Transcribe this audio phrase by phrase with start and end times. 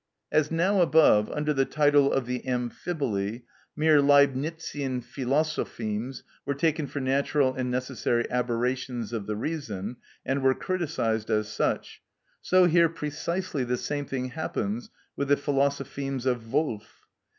[0.31, 3.43] As now above, under the title of the Amphiboly,
[3.75, 10.55] mere Leibnitzian philosophemes were taken for natural and necessary aberrations of the reason, and were
[10.55, 12.01] criticised as such,
[12.41, 17.05] so here precisely the same thing happens with the philosophemes of Wolf.